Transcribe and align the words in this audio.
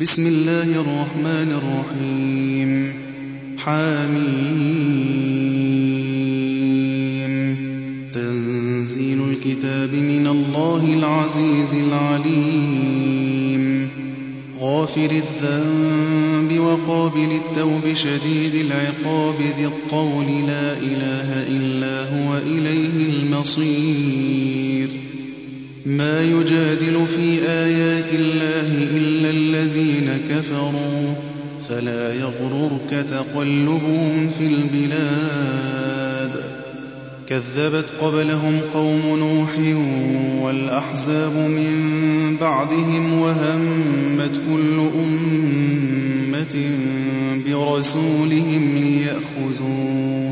بسم 0.00 0.26
الله 0.26 0.62
الرحمن 0.62 1.52
الرحيم. 1.52 2.92
حميم 3.58 4.76
تنزيل 8.14 9.18
الكتاب 9.30 9.94
من 9.94 10.26
الله 10.26 10.94
العزيز 10.94 11.74
العليم. 11.88 13.88
غافر 14.60 15.10
الذنب 15.10 16.58
وقابل 16.58 17.32
التوب 17.32 17.92
شديد 17.92 18.54
العقاب 18.54 19.34
ذي 19.58 19.66
الطول. 19.66 20.26
لا 20.46 20.78
إله 20.78 21.46
إلا 21.48 22.16
هو 22.16 22.38
إليه 22.38 23.10
المصير. 23.10 24.88
ما 25.86 26.22
يجادل 26.22 27.06
في 27.16 27.48
آيات 27.48 28.14
الله 28.14 28.82
إلا 28.82 29.01
كفروا 30.18 31.14
فلا 31.68 32.14
يغررك 32.14 33.06
تقلبهم 33.10 34.30
في 34.38 34.46
البلاد. 34.46 36.42
كذبت 37.28 37.92
قبلهم 38.00 38.60
قوم 38.74 39.02
نوح 39.18 39.50
والأحزاب 40.42 41.32
من 41.32 42.36
بعدهم 42.40 43.20
وهمت 43.20 44.30
كل 44.50 44.78
أمة 44.78 46.70
برسولهم 47.46 48.76
ليأخذوه. 48.76 50.31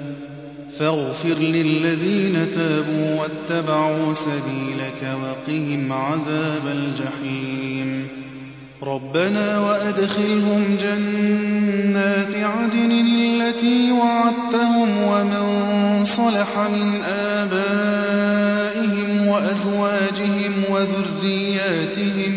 فاغفر 0.81 1.37
للذين 1.39 2.47
تابوا 2.55 3.21
واتبعوا 3.21 4.13
سبيلك 4.13 5.17
وقهم 5.23 5.93
عذاب 5.93 6.61
الجحيم. 6.67 8.07
ربنا 8.83 9.59
وأدخلهم 9.59 10.77
جنات 10.83 12.35
عدن 12.35 12.91
التي 12.91 13.91
وعدتهم 13.91 15.03
ومن 15.03 15.45
صلح 16.05 16.59
من 16.59 17.01
آبائهم 17.41 18.47
وأزواجهم 19.27 20.53
وذرياتهم 20.69 22.33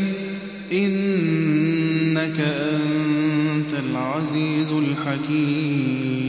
إنك 0.72 2.40
أنت 2.40 3.72
العزيز 3.90 4.72
الحكيم. 4.72 6.23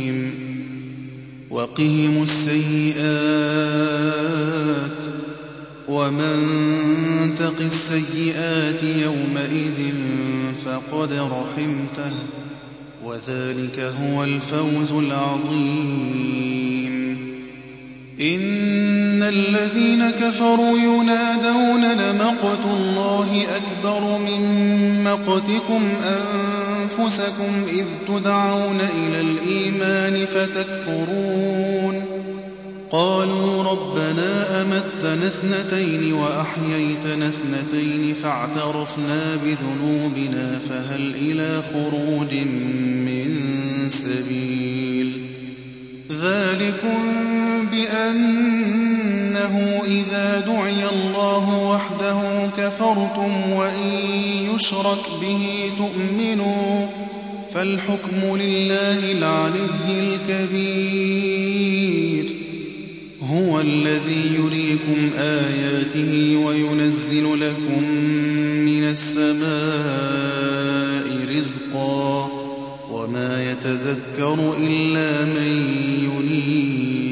وقهم 1.55 2.23
السيئات 2.23 3.05
ومن 5.88 6.35
تق 7.39 7.59
السيئات 7.59 8.83
يومئذ 8.83 9.94
فقد 10.65 11.13
رحمته 11.13 12.11
وذلك 13.03 13.79
هو 13.79 14.23
الفوز 14.23 14.91
العظيم. 14.91 16.15
إن 18.21 19.23
الذين 19.23 20.09
كفروا 20.09 20.77
ينادون 20.77 21.94
لمقت 21.94 22.65
الله 22.65 23.45
أكبر 23.55 24.17
من 24.17 24.41
مقتكم 25.03 25.94
أنفسكم 27.00 27.66
إذ 27.67 27.85
تدعون 28.07 28.79
إلى 28.79 29.22
الإيمان 29.22 30.25
فتكفرون. 30.25 32.06
قالوا 32.91 33.63
ربنا 33.63 34.61
أمتنا 34.61 35.28
اثنتين 35.28 36.13
وأحييتنا 36.13 37.28
اثنتين 37.28 38.13
فاعترفنا 38.13 39.35
بذنوبنا 39.35 40.59
فهل 40.69 41.16
إلى 41.16 41.61
خروج 41.73 42.33
من 43.06 43.29
سبيل؟ 43.89 45.12
ذلكم 46.12 47.25
بأنه 49.35 49.84
إذا 49.85 50.40
دعي 50.40 50.90
الله 50.90 51.69
وحده 51.69 52.50
كفرتم 52.57 53.51
وإن 53.51 53.88
يشرك 54.56 55.03
به 55.22 55.72
تؤمنوا 55.78 56.88
فالحكم 57.53 58.38
لله 58.38 59.12
العلي 59.12 60.16
الكبير. 60.40 61.06
هو 63.29 63.62
الذي 63.62 64.35
يريكم 64.35 65.09
آياته 65.19 66.38
وينزل 66.45 67.40
لكم 67.40 67.84
من 68.66 68.84
السماء 68.84 69.45
رزقا 71.35 72.29
وما 72.91 73.51
يتذكر 73.51 74.53
إلا 74.57 75.25
من 75.25 75.51
ينيب 76.03 77.04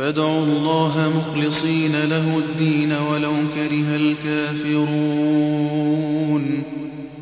فادعوا 0.00 0.44
الله 0.44 1.12
مخلصين 1.16 1.92
له 1.92 2.38
الدين 2.38 2.92
ولو 2.92 3.32
كره 3.54 3.96
الكافرون. 3.96 4.82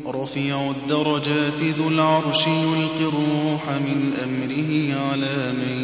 رفيع 0.07 0.71
الدرجات 0.71 1.61
ذو 1.79 1.87
العرش 1.89 2.47
يلقي 2.47 3.01
الروح 3.01 3.63
من 3.69 4.13
أمره 4.23 4.71
على 5.11 5.53
من 5.53 5.77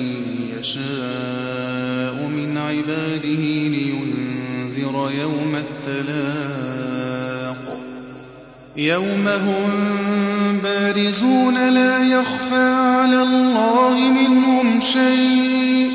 يشاء 0.60 2.28
من 2.28 2.58
عباده 2.58 3.44
لينذر 3.76 4.96
يوم 5.22 5.56
التلاق. 5.88 7.64
يوم 8.78 9.28
هم 9.28 9.72
بارزون 10.64 11.70
لا 11.74 12.08
يخفى 12.20 12.74
على 12.74 13.24
الله 13.24 13.96
منهم 14.10 14.82
شيء. 14.82 15.95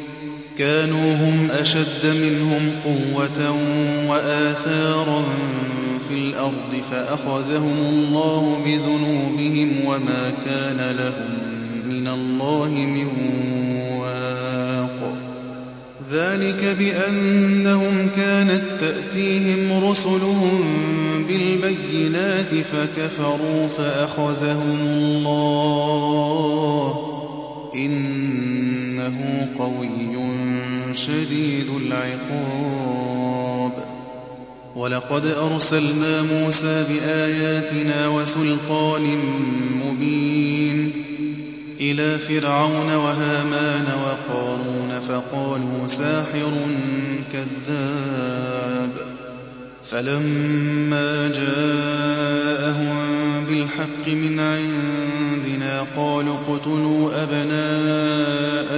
كَانُوا 0.57 1.13
هُمْ 1.13 1.51
أَشَدَّ 1.51 2.05
مِنْهُمْ 2.05 2.71
قُوَّةً 2.83 3.51
وَآثَارًا 4.09 5.23
فِي 6.07 6.13
الْأَرْضِ 6.13 6.75
فَأَخَذَهُمُ 6.91 7.77
اللَّهُ 7.89 8.61
بِذُنُوبِهِمْ 8.65 9.85
وَمَا 9.85 10.33
كَانَ 10.45 10.95
لَهُم 10.97 11.29
مِّنَ 11.89 12.07
اللَّهِ 12.07 12.69
مِن 12.69 13.07
وَاقٍ. 13.99 15.17
ذَٰلِكَ 16.11 16.75
بِأَنَّهُمْ 16.79 18.09
كَانَت 18.15 18.63
تَّأْتِيهِمْ 18.79 19.89
رُسُلُهُم 19.89 20.63
بِالْبَيِّنَاتِ 21.27 22.49
فَكَفَرُوا 22.55 23.67
فَأَخَذَهُمُ 23.77 24.87
اللَّهُ 24.87 26.07
ۚ. 26.93 26.97
إِنَّهُ 29.11 29.47
قَوِيٌّ 29.59 30.15
شَدِيدُ 30.93 31.67
الْعِقَابِ. 31.85 33.71
وَلَقَدْ 34.75 35.25
أَرْسَلْنَا 35.25 36.21
مُوسَىٰ 36.21 36.85
بِآيَاتِنَا 36.89 38.07
وَسُلْطَانٍ 38.07 39.01
مُّبِينٍ 39.85 40.91
إِلَىٰ 41.81 42.17
فِرْعَوْنَ 42.17 42.95
وَهَامَانَ 42.95 43.85
وَقَارُونَ 44.05 44.99
فَقَالُوا 45.07 45.87
سَاحِرٌ 45.87 46.51
كَذَّابٌ. 47.33 48.89
فَلَمَّا 49.85 51.27
جَاءَهُم 51.27 52.97
بِالْحَقِّ 53.49 54.07
مِنْ 54.07 54.39
عِندِنَا 54.39 55.85
قَالُوا 55.97 56.35
اقْتُلُوا 56.35 57.23
أَبْنَاءَ 57.23 58.77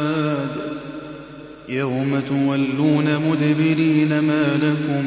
يَوْمَ 1.71 2.19
تُوَلُّونَ 2.19 3.17
مُدْبِرِينَ 3.29 4.19
مَا 4.19 4.57
لَكُم 4.57 5.05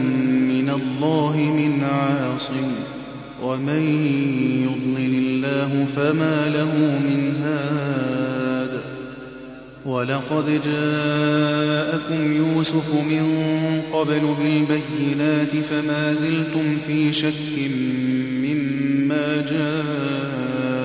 مِّنَ 0.49 0.71
اللَّهِ 0.71 1.37
مِنْ 1.37 1.85
عَاصِمٍ 1.85 2.73
ۗ 2.73 3.45
وَمَن 3.45 3.83
يُضْلِلِ 4.65 5.15
اللَّهُ 5.25 5.87
فَمَا 5.97 6.49
لَهُ 6.49 6.75
مِنْ 7.09 7.35
هَادٍ 7.45 8.81
وَلَقَدْ 9.87 10.47
جَاءَكُمْ 10.65 12.33
يُوسُفُ 12.37 12.95
مِن 12.95 13.25
قَبْلُ 13.93 14.35
بِالْبَيِّنَاتِ 14.41 15.57
فَمَا 15.57 16.15
زِلْتُمْ 16.15 16.77
فِي 16.87 17.13
شَكٍّ 17.13 17.59
مِّمَّا 18.43 19.45
جَاءَكُم 19.51 20.85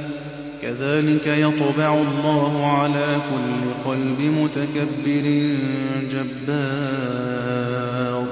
كَذَٰلِكَ 0.61 1.27
يَطْبَعُ 1.27 1.93
اللَّهُ 2.01 2.67
عَلَىٰ 2.67 3.17
كُلِّ 3.31 3.89
قَلْبِ 3.91 4.21
مُتَكَبِّرٍ 4.21 5.55
جَبَّارٍ. 6.11 8.25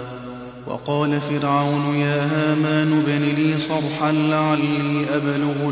وَقَالَ 0.68 1.22
فِرْعَوْنُ 1.22 1.96
يَا 1.96 2.26
هَامَانُ 2.26 2.94
ابْنِ 3.04 3.22
لِي 3.38 3.60
صَرْحًا 3.60 4.12
لَّعَلِّي 4.12 5.06
أَبْلُغُ 5.16 5.70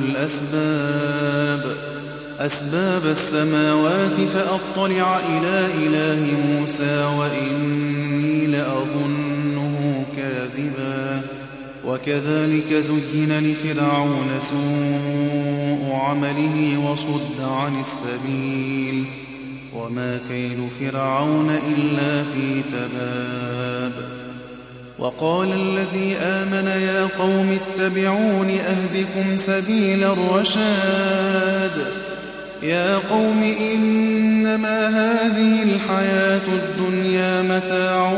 أَسْبَابَ 2.39 3.05
السَّمَاوَاتِ 3.05 4.15
فَأَطَّلِعَ 4.33 5.19
إِلَىٰ 5.19 5.65
إِلَٰهِ 5.87 6.37
مُوسَىٰ 6.47 7.05
وَإِنِّي 7.19 8.47
كَاذِبًا 8.47 9.16
وَكَذَٰلِكَ 11.87 12.73
زُيِّنَ 12.73 13.39
لِفِرْعَوْنَ 13.39 14.27
سُوءُ 14.39 15.93
عَمَلِهِ 15.93 16.77
وَصُدَّ 16.91 17.41
عَنِ 17.41 17.79
السَّبِيلِ. 17.79 19.03
وَمَا 19.73 20.19
كَيْدُ 20.29 20.69
فِرْعَوْنَ 20.79 21.49
إِلَّا 21.49 22.23
فِي 22.23 22.61
تَبَابٍ. 22.73 23.91
وَقَالَ 24.99 25.53
الَّذِي 25.53 26.15
آمَنَ 26.15 26.67
يَا 26.67 27.05
قَوْمِ 27.19 27.57
اتَّبِعُونِ 27.57 28.49
أَهْدِكُمْ 28.49 29.37
سَبِيلَ 29.37 30.03
الرَّشَادِ. 30.03 31.71
يَا 32.63 32.97
قَوْمِ 32.97 33.43
إِنَّمَا 33.43 34.87
هَٰذِهِ 34.89 35.63
الْحَيَاةُ 35.63 36.41
الدُّنْيَا 36.47 37.41
مَتَاعٌ 37.41 38.13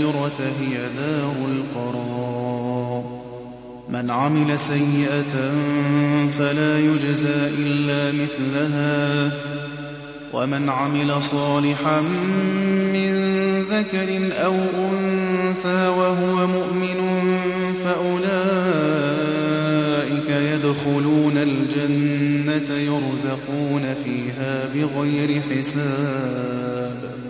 الْآخِرَةَ 0.00 0.52
هِيَ 0.60 0.88
دَارُ 0.96 1.34
الْقَرَارِ. 1.48 3.04
مَنْ 3.88 4.10
عَمِلَ 4.10 4.58
سَيِّئَةً 4.58 5.52
فَلَا 6.38 6.78
يُجْزَىٰ 6.78 7.48
إِلَّا 7.58 8.12
مِثْلَهَا. 8.12 9.30
وَمَنْ 10.32 10.68
عَمِلَ 10.68 11.22
صَالِحًا 11.22 12.00
مِّن 12.00 13.12
ذَكَرٍ 13.62 14.30
أَوْ 14.32 14.54
أُنثَىٰ 14.54 15.88
وَهُوَ 15.88 16.46
مُؤْمِنٌ 16.46 17.00
فَأُولَٰئِكَ 17.84 18.30
يَدْخُلُونَ 20.30 21.36
الْجَنَّةَ 21.38 22.74
يُرْزَقُونَ 22.74 23.94
فِيهَا 24.04 24.66
بِغَيْرِ 24.74 25.40
حِسَابٍ. 25.40 27.29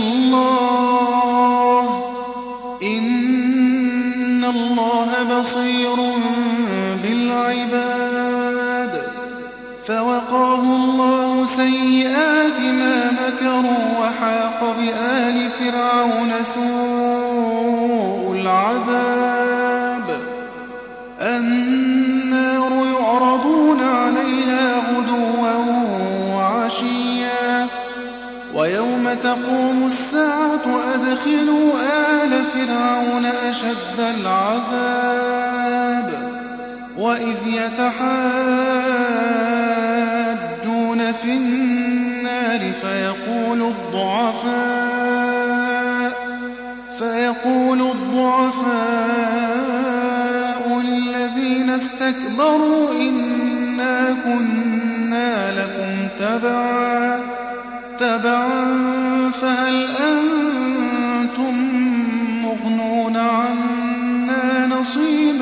اللَّهِ 0.00 1.88
ۚ. 1.88 1.90
إِنَّ 2.82 4.44
اللَّهَ 4.44 5.40
بَصِيرٌ 5.40 5.96
بِالْعِبَادِ. 7.02 8.92
فَوَقَاهُ 9.86 10.62
اللَّهُ 10.62 11.46
سَيِّئَاتِ 11.56 12.60
مَا 12.60 13.10
مَكَرُوا 13.10 13.98
وَحَاقَ 14.00 14.76
بِآلِ 14.78 15.50
فِرْعَوْنَ 15.50 16.32
سُوءُ 16.54 18.32
الْعَذَابِ. 18.34 19.27
تَقُومُ 29.22 29.86
السَّاعَةُ 29.86 30.66
أَدْخِلُوا 30.94 31.72
آلَ 32.24 32.44
فِرْعَوْنَ 32.44 33.26
أَشَدَّ 33.26 34.00
الْعَذَابِ 34.20 36.08
وَإِذْ 36.98 37.36
يَتَحَاجُّونَ 37.46 38.22
فِي 41.12 41.32
النَّارِ 41.32 42.72
فَيَقُولُ 46.98 47.80
الضُّعَفَاءُ 47.80 48.78
لِلَّذِينَ 50.80 51.70
اسْتَكْبَرُوا 51.70 52.92
إِنَّا 52.92 54.16
كُنَّا 54.24 55.52
لَكُمْ 55.60 56.08
تَبَعًا 56.18 56.88
فَهَلْ 58.00 58.97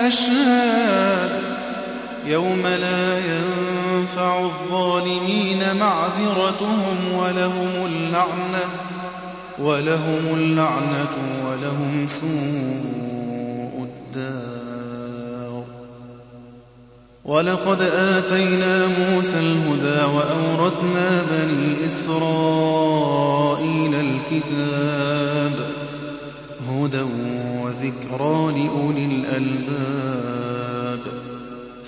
الْأَشْهَادُ 0.00 1.30
يَوْمَ 2.26 2.66
لَا 2.66 3.18
يَنفَعُ 3.18 4.44
الظَّالِمِينَ 4.44 5.76
مَعْذِرَتُهُمْ 5.76 7.12
وَلَهُمُ 9.58 10.34
اللَّعْنَةُ 10.34 11.14
وَلَهُمْ 11.48 12.08
سُوءُ 12.08 13.88
الدَّارِ. 13.88 15.64
وَلَقَدْ 17.24 17.82
آتَيْنَا 17.82 18.86
مُوسَى 18.86 19.38
الْهُدَىٰ 19.40 20.04
وَأَوْرَثْنَا 20.04 21.22
بَنِي 21.30 21.86
إِسْرَائِيلَ 21.86 23.94
الْكِتَابَ 23.94 25.70
ۖ 25.76 25.79
هُدًى 26.70 27.02
وَذِكْرَىٰ 27.64 28.52
لِأُولِي 28.64 29.04
الْأَلْبَابِ. 29.06 31.00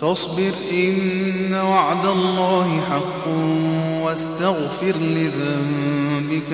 فَاصْبِرْ 0.00 0.52
إِنَّ 0.72 1.54
وَعْدَ 1.54 2.06
اللَّهِ 2.06 2.80
حَقٌّ 2.80 3.28
وَاسْتَغْفِرْ 4.02 4.96
لِذَنبِكَ 4.96 6.52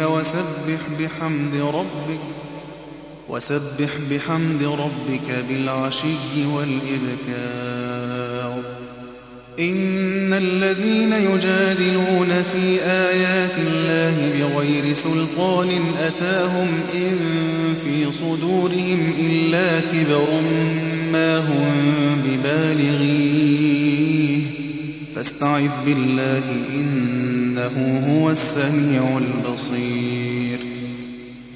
وَسَبِّحْ 3.28 3.92
بِحَمْدِ 4.10 4.62
رَبِّكَ 4.62 5.30
بِالْعَشِيِّ 5.30 6.46
وَالْإِبْكَارِ. 6.46 8.27
إِنَّ 9.60 10.32
الَّذِينَ 10.32 11.12
يُجَادِلُونَ 11.12 12.42
فِي 12.42 12.82
آيَاتِ 12.82 13.58
اللَّهِ 13.58 14.30
بِغَيْرِ 14.38 14.94
سُلْطَانٍ 14.94 15.68
أَتَاهُمْ 15.98 16.68
إِن 16.94 17.16
فِي 17.84 18.12
صُدُورِهِمْ 18.12 19.12
إِلَّا 19.18 19.80
كِبْرٌ 19.80 20.40
مَّا 21.12 21.38
هُم 21.38 21.72
بِبَالِغِيهِ 22.24 23.58
ۚ. 24.46 24.48
فَاسْتَعِذْ 25.14 25.70
بِاللَّهِ 25.86 26.40
ۖ 26.40 26.44
إِنَّهُ 26.74 28.02
هُوَ 28.08 28.30
السَّمِيعُ 28.30 29.18
الْبَصِيرُ. 29.18 30.58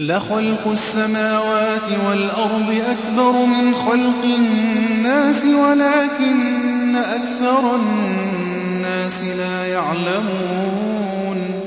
لَخَلْقُ 0.01 0.69
السَّمَاوَاتِ 0.69 1.89
وَالْأَرْضِ 2.09 2.75
أَكْبَرُ 2.91 3.45
مِنْ 3.47 3.75
خَلْقِ 3.75 4.25
النَّاسِ 4.25 5.45
وَلَٰكِنَّ 5.45 6.72
أَكْثَرَ 6.97 7.77
النَّاسِ 7.77 9.23
لَا 9.23 9.67
يَعْلَمُونَ 9.67 11.61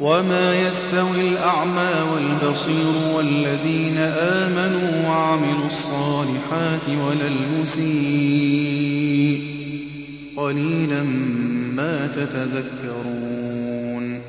وَمَا 0.00 0.68
يَسْتَوِي 0.68 1.20
الْأَعْمَىٰ 1.20 1.94
وَالْبَصِيرُ 2.14 2.94
وَالَّذِينَ 3.14 3.98
آمَنُوا 3.98 5.08
وَعَمِلُوا 5.08 5.66
الصَّالِحَاتِ 5.66 6.88
وَلَا 6.88 7.26
الْمُسِيءُ 7.26 9.40
ۚ. 9.40 9.42
قَلِيلًا 10.40 11.02
مَّا 11.74 12.06
تَتَذَكَّرُونَ. 12.06 14.20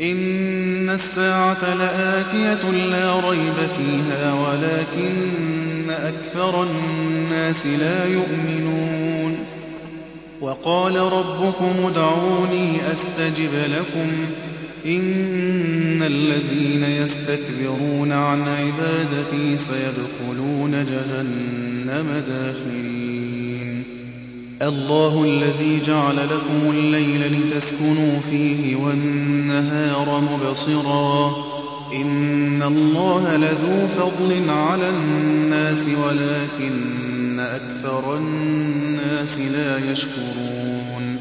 إِنَّ 0.00 0.90
السَّاعَةَ 0.90 1.74
لَآتِيَةٌ 1.74 2.70
لَّا 2.70 3.20
رَيْبَ 3.30 3.54
فِيهَا 3.78 4.32
وَلَٰكِنَّ 4.32 5.71
أَكْثَرَ 5.90 6.62
النَّاسِ 6.62 7.66
لَا 7.66 8.06
يُؤْمِنُونَ. 8.06 9.38
وَقَالَ 10.40 10.96
رَبُّكُمُ 10.96 11.86
ادْعُونِي 11.86 12.92
أَسْتَجِبْ 12.92 13.50
لَكُمْ 13.54 14.10
ۚ. 14.26 14.86
إِنَّ 14.86 16.02
الَّذِينَ 16.02 16.84
يَسْتَكْبِرُونَ 16.84 18.12
عَنْ 18.12 18.42
عِبَادَتِي 18.42 19.56
سَيَدْخُلُونَ 19.58 20.70
جَهَنَّمَ 20.70 22.22
دَاخِرِينَ. 22.28 23.84
اللَّهُ 24.62 25.24
الَّذِي 25.24 25.80
جَعَلَ 25.86 26.16
لَكُمُ 26.16 26.70
اللَّيْلَ 26.70 27.32
لِتَسْكُنُوا 27.32 28.20
فِيهِ 28.30 28.76
وَالنَّهَارَ 28.76 30.20
مُبْصِرًا 30.20 31.30
ۚ. 31.30 31.51
إِنَّ 31.92 32.62
اللَّهَ 32.62 33.36
لَذُو 33.36 33.86
فَضْلٍ 33.86 34.50
عَلَى 34.50 34.88
النَّاسِ 34.90 35.88
وَلَٰكِنَّ 35.88 37.40
أَكْثَرَ 37.40 38.16
النَّاسِ 38.16 39.38
لَا 39.38 39.92
يَشْكُرُونَ. 39.92 41.16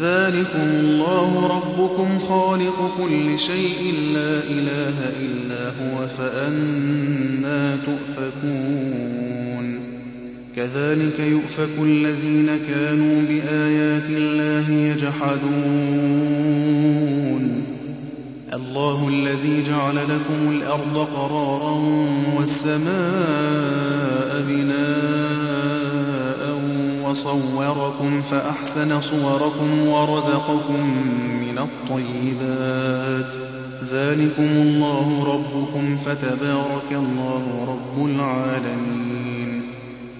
ذَٰلِكُمُ 0.00 0.60
اللَّهُ 0.60 1.46
رَبُّكُمْ 1.46 2.18
خَالِقُ 2.18 2.90
كُلِّ 2.98 3.38
شَيْءٍ 3.38 3.94
لَّا 4.14 4.40
إِلَٰهَ 4.50 5.12
إِلَّا 5.20 5.68
هُوَ 5.68 6.06
فَأَنَّىٰ 6.18 7.76
تُؤْفَكُونَ. 7.86 9.80
كَذَٰلِكَ 10.56 11.20
يُؤْفَكُ 11.20 11.82
الَّذِينَ 11.82 12.58
كَانُوا 12.68 13.22
بِآيَاتِ 13.28 14.10
اللَّهِ 14.10 14.72
يَجْحَدُونَ. 14.72 16.29
اللَّهُ 18.70 19.08
الَّذِي 19.08 19.62
جَعَلَ 19.62 19.96
لَكُمُ 19.96 20.50
الْأَرْضَ 20.50 20.98
قَرَارًا 20.98 21.72
وَالسَّمَاءَ 22.38 22.82
بِنَاءً 24.46 26.40
وَصَوَّرَكُمْ 27.04 28.22
فَأَحْسَنَ 28.22 29.00
صُوَرَكُمْ 29.00 29.86
وَرَزَقَكُم 29.88 30.80
مِّنَ 31.40 31.58
الطَّيِّبَاتِ 31.58 33.24
ۚ. 33.32 33.36
ذَٰلِكُمُ 33.92 34.48
اللَّهُ 34.62 35.24
رَبُّكُمْ 35.34 35.96
فَتَبَارَكَ 35.96 36.92
اللَّهُ 36.92 37.64
رَبُّ 37.68 38.06
الْعَالَمِينَ. 38.06 39.62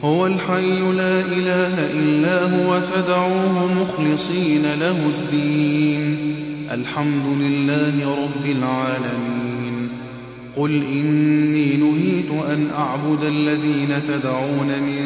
هُوَ 0.05 0.27
الْحَيُّ 0.27 0.81
لَا 0.93 1.21
إِلَٰهَ 1.21 1.91
إِلَّا 1.93 2.43
هُوَ 2.43 2.81
فَادْعُوهُ 2.81 3.67
مُخْلِصِينَ 3.83 4.75
لَهُ 4.75 4.97
الدِّينَ 5.07 6.17
ۗ. 6.47 6.50
الْحَمْدُ 6.73 7.27
لِلَّهِ 7.27 8.15
رَبِّ 8.25 8.47
الْعَالَمِينَ. 8.47 9.89
قُلْ 10.57 10.71
إِنِّي 10.85 11.77
نُهِيتُ 11.77 12.31
أَنْ 12.53 12.71
أَعْبُدَ 12.71 13.25
الَّذِينَ 13.25 14.03
تَدْعُونَ 14.09 14.67
مِن 14.67 15.03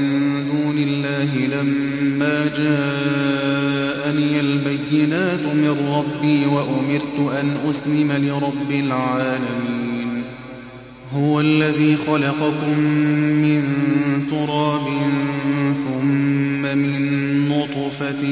دُونِ 0.48 0.78
اللَّهِ 0.78 1.46
لَمَّا 1.46 2.46
جَاءَنِيَ 2.46 4.40
الْبَيِّنَاتُ 4.40 5.46
مِن 5.46 5.76
رَّبِّي 5.96 6.46
وَأُمِرْتُ 6.46 7.32
أَنْ 7.40 7.56
أُسْلِمَ 7.70 8.12
لِرَبِّ 8.12 8.70
الْعَالَمِينَ. 8.70 10.22
هُوَ 11.12 11.40
الَّذِي 11.40 11.96
خَلَقَكُم 11.96 12.78
مِّن 13.44 13.62
تُرَابٍ 14.30 14.86
ثُمَّ 15.84 16.62
مِن 16.62 17.00
نُّطْفَةٍ 17.48 18.22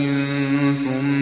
ثُمَّ 0.84 1.21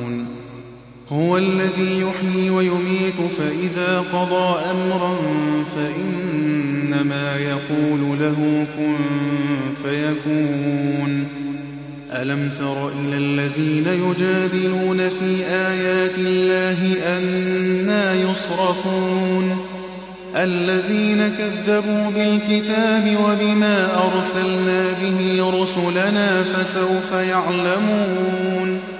هُوَ 1.11 1.37
الَّذِي 1.37 2.01
يُحْيِي 2.01 2.49
وَيُمِيتُ 2.49 3.15
فَإِذَا 3.37 3.99
قَضَىٰ 3.99 4.61
أَمْرًا 4.71 5.17
فَإِنَّمَا 5.75 7.37
يَقُولُ 7.37 8.19
لَهُ 8.19 8.67
كُن 8.77 8.95
فَيَكُونُ. 9.83 11.27
أَلَمْ 12.11 12.49
تَرَ 12.59 12.87
إِلَى 12.87 13.17
الَّذِينَ 13.17 13.87
يُجَادِلُونَ 13.87 15.09
فِي 15.09 15.45
آيَاتِ 15.47 16.17
اللَّهِ 16.17 16.95
أَنَّىٰ 17.17 18.31
يُصْرَفُونَ؟ 18.31 19.57
الَّذِينَ 20.35 21.31
كَذَّبُوا 21.37 22.11
بِالْكِتَابِ 22.15 23.17
وَبِمَا 23.25 24.07
أَرْسَلْنَا 24.07 24.91
بِهِ 25.01 25.51
رُسُلَنَا 25.61 26.43
فَسَوْفَ 26.43 27.13
يَعْلَمُونَ. 27.13 28.90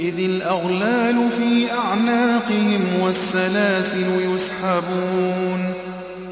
إِذِ 0.00 0.18
الْأَغْلَالُ 0.18 1.30
فِي 1.38 1.72
أَعْنَاقِهِمْ 1.72 2.80
وَالسَّلَاسِلُ 3.02 4.06
يُسْحَبُونَ 4.34 5.72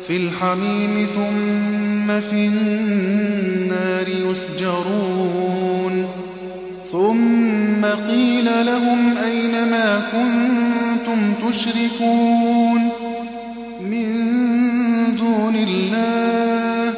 فِي 0.07 0.17
الْحَمِيمِ 0.17 1.07
ثُمَّ 1.07 2.21
فِي 2.21 2.47
النَّارِ 2.47 4.09
يُسْجَرُونَ 4.09 6.07
ثُمَّ 6.93 7.85
قِيلَ 7.85 8.45
لَهُمْ 8.67 9.17
أَيْنَ 9.25 9.71
مَا 9.71 10.03
كُنتُمْ 10.13 11.35
تُشْرِكُونَ 11.49 12.81
مِن 13.81 14.07
دُونِ 15.19 15.55
اللَّهِ 15.57 16.91
ۖ 16.93 16.95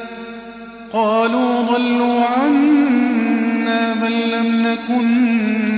قَالُوا 0.93 1.63
ضَلُّوا 1.63 2.25
عَنَّا 2.25 3.95
بَل 3.95 4.31
لَّمْ 4.31 4.67
نَكُن 4.67 5.64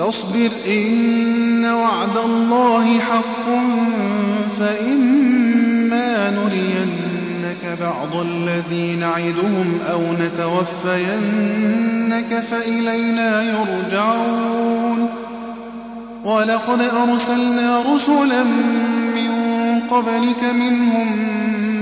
فَاصْبِرْ 0.00 0.50
إِنَّ 0.66 1.64
وَعْدَ 1.64 2.16
اللَّهِ 2.24 2.98
حَقٌّ 3.00 3.46
فَإِمَّا 4.60 6.30
نُرِيَنَّكَ 6.30 7.78
بَعْضَ 7.80 8.16
الَّذِي 8.16 8.96
نَعِدُهُمْ 8.96 9.78
أَوْ 9.90 10.00
نَتَوَفَّيَنَّكَ 10.12 11.24
فَإِلَيْنَا 12.50 13.42
يُرْجَعُونَ. 13.42 15.08
وَلَقَدْ 16.24 16.80
أَرْسَلْنَا 16.80 17.82
رُسُلًا 17.94 18.44
مِّن 19.16 19.30
قَبْلِكَ 19.90 20.42
مِنْهُم 20.44 21.08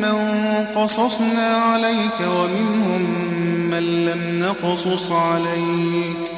مَّن 0.00 0.16
قَصَصْنَا 0.74 1.56
عَلَيْكَ 1.56 2.20
وَمِنْهُم 2.20 3.02
مَّن 3.70 3.82
لَّمْ 4.06 4.40
نَقْصُصْ 4.46 5.12
عَلَيْكَ 5.12 6.16
ۗ. 6.34 6.37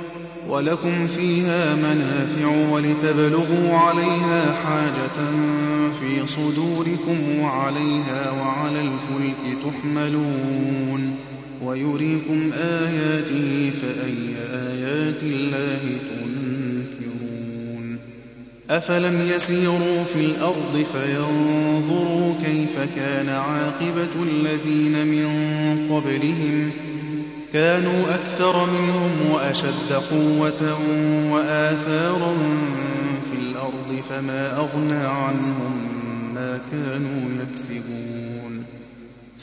ولكم 0.51 1.07
فيها 1.07 1.75
منافع 1.75 2.69
ولتبلغوا 2.71 3.73
عليها 3.77 4.55
حاجة 4.65 5.25
في 5.99 6.27
صدوركم 6.27 7.39
وعليها 7.39 8.31
وعلى 8.31 8.81
الفلك 8.81 9.57
تحملون 9.65 11.15
ويريكم 11.63 12.51
آياته 12.53 13.71
فأي 13.81 14.35
آيات 14.53 15.23
الله 15.23 15.79
تنكرون 16.11 17.99
أفلم 18.69 19.29
يسيروا 19.35 20.03
في 20.13 20.25
الأرض 20.25 20.85
فينظروا 20.93 22.33
كيف 22.45 22.79
كان 22.95 23.29
عاقبة 23.29 24.23
الذين 24.23 25.07
من 25.07 25.27
قبلهم 25.89 26.71
كانوا 27.53 28.15
أكثر 28.15 28.65
منهم 28.65 29.31
وأشد 29.31 29.93
قوة 30.11 30.79
وآثارا 31.31 32.33
في 33.31 33.37
الأرض 33.41 34.03
فما 34.09 34.57
أغنى 34.57 35.05
عنهم 35.05 35.73
ما 36.35 36.59
كانوا 36.71 37.29
يكسبون. 37.41 38.11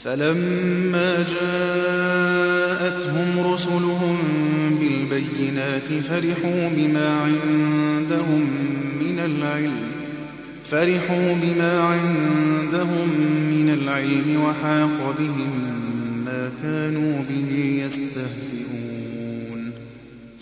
فلما 0.03 1.15
جاءتهم 1.41 2.19
رسلهم 3.53 4.17
بالبينات 4.79 6.03
فرحوا 6.09 6.69
بما 6.69 7.19
عندهم 7.19 8.41
من 8.99 9.19
العلم 9.19 9.91
فرحوا 10.71 11.33
بما 11.43 11.79
عندهم 11.79 13.09
من 13.49 13.69
العلم 13.81 14.41
وحاق 14.43 15.15
بهم 15.19 15.79
ما 16.29 16.51
كانوا 16.63 17.23
به 17.29 17.81
يستهزئون. 17.85 19.71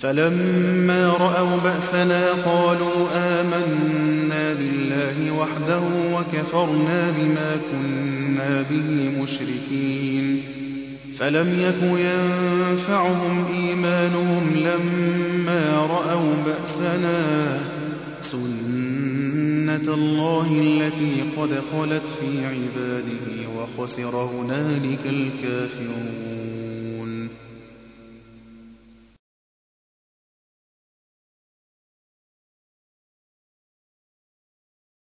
فلما 0.02 1.10
رأوا 1.10 1.58
بأسنا 1.58 2.32
قالوا 2.46 3.08
آمنا 3.14 4.54
بالله 4.54 5.32
وحده 5.32 5.82
وكفرنا 6.14 7.12
بما 7.12 7.58
كنا 7.72 8.62
به 8.70 9.12
مشركين. 9.22 10.42
فلم 11.20 11.60
يك 11.60 11.82
ينفعهم 11.84 13.46
إيمانهم 13.54 14.56
لما 14.56 15.88
رأوا 15.90 16.34
بأسنا. 16.46 17.60
سنة 19.68 19.94
الله 19.94 20.48
التي 20.62 21.22
قد 21.38 21.50
خلت 21.72 22.04
في 22.20 22.46
عباده 22.46 23.50
وخسر 23.58 24.16
هنالك 24.16 25.00
الكافرون. 25.06 26.57